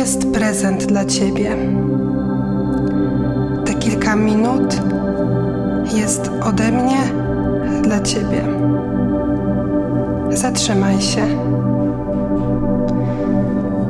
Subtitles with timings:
[0.00, 1.56] jest prezent dla ciebie.
[3.64, 4.82] Te kilka minut
[5.94, 7.00] jest ode mnie
[7.82, 8.44] dla ciebie.
[10.30, 11.22] Zatrzymaj się.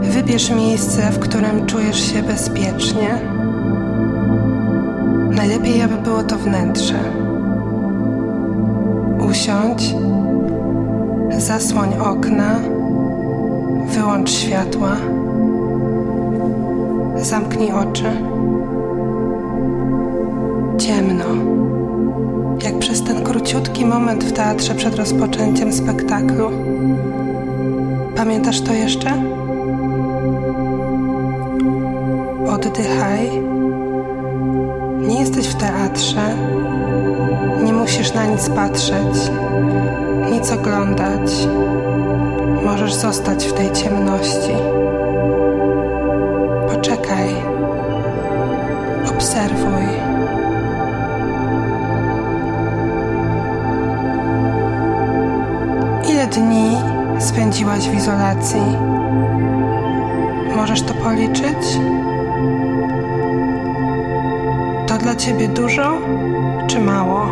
[0.00, 3.18] Wybierz miejsce, w którym czujesz się bezpiecznie.
[5.30, 6.98] Najlepiej, aby było to wnętrze.
[9.30, 9.94] Usiądź,
[11.38, 12.60] zasłoń okna,
[13.86, 14.96] wyłącz światła,
[17.24, 18.04] zamknij oczy.
[20.78, 21.24] Ciemno,
[22.62, 26.50] jak przez ten króciutki moment w teatrze przed rozpoczęciem spektaklu.
[28.16, 29.12] Pamiętasz to jeszcze?
[32.48, 33.30] Oddychaj.
[35.08, 36.36] Nie jesteś w teatrze.
[37.64, 39.30] Nie musisz na nic patrzeć,
[40.32, 41.32] nic oglądać.
[42.64, 44.52] Możesz zostać w tej ciemności.
[49.10, 49.86] Obserwuj.
[56.10, 56.76] Ile dni
[57.18, 58.62] spędziłaś w izolacji?
[60.56, 61.78] Możesz to policzyć?
[64.86, 65.98] To dla ciebie dużo
[66.66, 67.26] czy mało?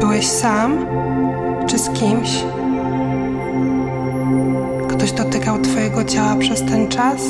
[0.00, 0.86] Byłeś sam
[1.66, 2.44] czy z kimś?
[4.96, 7.22] Ktoś dotykał Twojego ciała przez ten czas?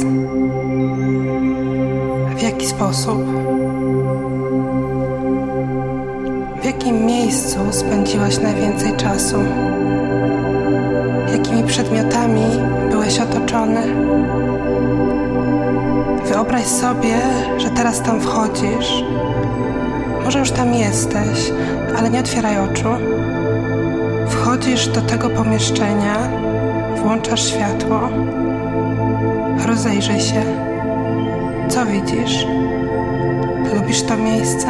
[2.36, 3.22] W jaki sposób?
[6.62, 9.36] W jakim miejscu spędziłaś najwięcej czasu?
[11.32, 12.44] Jakimi przedmiotami
[12.90, 13.82] byłeś otoczony?
[16.24, 17.14] Wyobraź sobie,
[17.58, 19.04] że teraz tam wchodzisz.
[20.24, 21.52] Może już tam jesteś,
[21.98, 22.88] ale nie otwieraj oczu.
[24.28, 26.16] Wchodzisz do tego pomieszczenia,
[27.06, 28.00] włączasz światło.
[29.66, 30.42] Rozejrzyj się.
[31.68, 32.46] Co widzisz?
[33.74, 34.66] Lubisz to miejsce?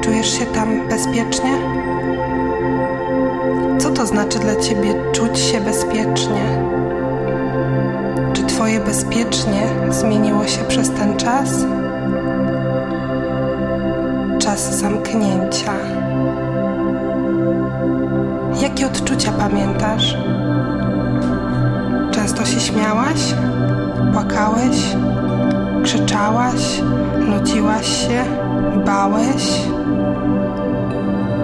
[0.00, 1.50] Czujesz się tam bezpiecznie?
[3.78, 6.42] Co to znaczy dla ciebie czuć się bezpiecznie?
[8.32, 11.64] Czy twoje bezpiecznie zmieniło się przez ten czas?
[14.38, 16.03] Czas zamknięcia.
[18.74, 20.16] Jakie odczucia pamiętasz?
[22.10, 23.34] Często się śmiałaś?
[24.12, 24.76] Płakałeś?
[25.82, 26.82] Krzyczałaś?
[27.28, 28.24] Nudziłaś się?
[28.86, 29.60] Bałeś?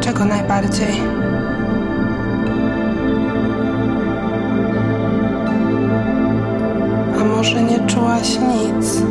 [0.01, 1.03] Czego najbardziej?
[7.21, 9.03] A może nie czułaś nic?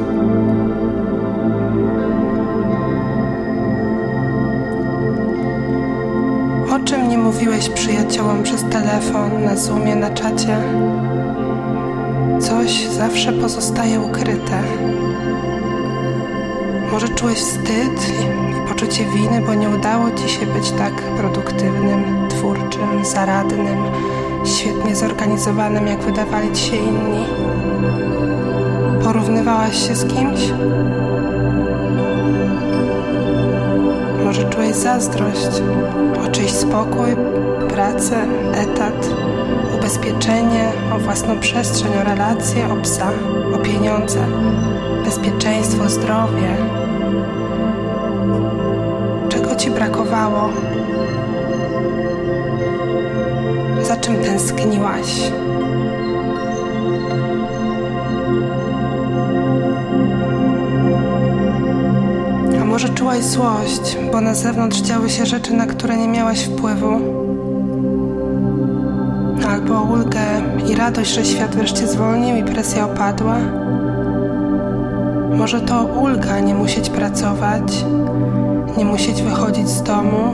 [6.81, 10.57] O czym nie mówiłeś przyjaciołom przez telefon, na Zoomie, na czacie?
[12.39, 14.63] Coś zawsze pozostaje ukryte.
[16.91, 23.05] Może czułeś wstyd i poczucie winy, bo nie udało ci się być tak produktywnym, twórczym,
[23.05, 23.77] zaradnym,
[24.45, 27.25] świetnie zorganizowanym, jak wydawali ci się inni.
[29.03, 30.39] Porównywałaś się z kimś?
[34.79, 35.61] Zazdrość
[36.25, 37.15] o czyjś spokój,
[37.69, 38.15] pracę,
[38.53, 39.09] etat,
[39.75, 43.11] ubezpieczenie, o własną przestrzeń, o relacje, o psa,
[43.55, 44.19] o pieniądze,
[45.05, 46.57] bezpieczeństwo, zdrowie.
[49.29, 50.49] Czego ci brakowało?
[53.81, 55.31] Za czym tęskniłaś?
[63.19, 66.99] Czułaś złość, bo na zewnątrz działy się rzeczy, na które nie miałaś wpływu?
[69.49, 70.25] Albo ulgę
[70.71, 73.37] i radość, że świat wreszcie zwolnił i presja opadła?
[75.37, 77.85] Może to ulga nie musieć pracować,
[78.77, 80.33] nie musieć wychodzić z domu,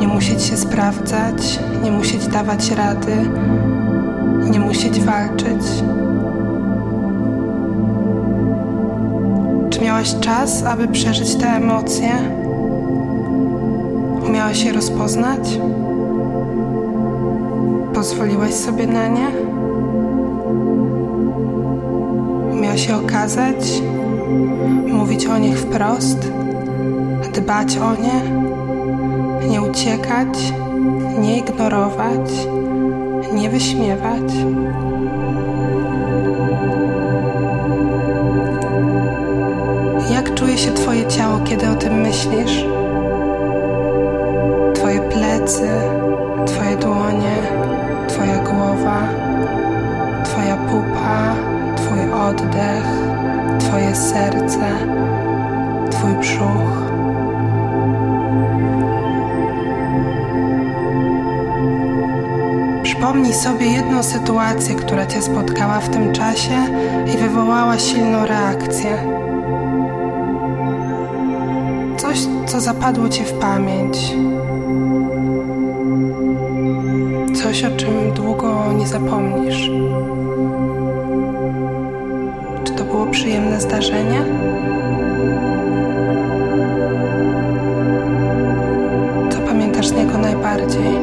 [0.00, 3.30] nie musieć się sprawdzać, nie musieć dawać rady,
[4.50, 5.62] nie musieć walczyć.
[9.72, 12.10] Czy miałaś czas, aby przeżyć te emocje?
[14.26, 15.58] Umiałaś je rozpoznać?
[17.94, 19.28] Pozwoliłaś sobie na nie?
[22.52, 23.82] Umiałaś się okazać?
[24.92, 26.32] Mówić o nich wprost?
[27.34, 28.42] Dbać o nie?
[29.48, 30.52] Nie uciekać?
[31.20, 32.30] Nie ignorować?
[33.34, 34.32] Nie wyśmiewać?
[40.52, 42.64] Czuje się Twoje ciało, kiedy o tym myślisz?
[44.74, 45.68] Twoje plecy,
[46.46, 47.36] Twoje dłonie,
[48.08, 49.08] Twoja głowa,
[50.24, 51.34] Twoja pupa,
[51.76, 52.86] Twój oddech,
[53.58, 54.68] Twoje serce,
[55.90, 56.82] Twój brzuch.
[62.82, 66.56] Przypomnij sobie jedną sytuację, która Cię spotkała w tym czasie
[67.14, 69.22] i wywołała silną reakcję.
[72.12, 74.14] Coś, co zapadło Ci w pamięć.
[77.34, 79.70] Coś, o czym długo nie zapomnisz.
[82.64, 84.24] Czy to było przyjemne zdarzenie?
[89.30, 90.98] Co pamiętasz z niego najbardziej?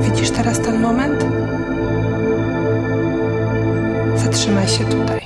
[0.00, 1.26] Widzisz teraz ten moment?
[4.16, 5.25] Zatrzymaj się tutaj.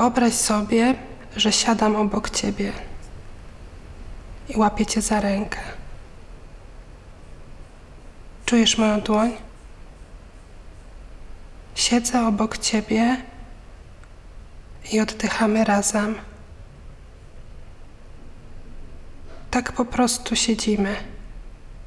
[0.00, 0.94] Wyobraź sobie,
[1.36, 2.72] że siadam obok ciebie
[4.48, 5.60] i łapię cię za rękę.
[8.46, 9.32] Czujesz moją dłoń?
[11.74, 13.16] Siedzę obok ciebie
[14.92, 16.14] i oddychamy razem.
[19.50, 20.96] Tak po prostu siedzimy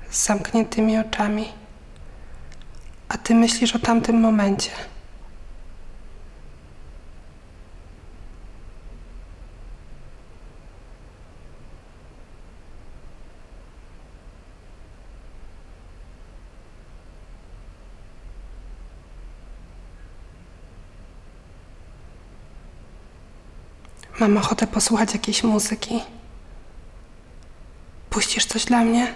[0.09, 1.53] z zamkniętymi oczami,
[3.09, 4.71] a ty myślisz o tamtym momencie.
[24.23, 25.99] Mam ochotę posłuchać jakiejś muzyki.
[28.09, 29.13] Puścisz coś dla mnie?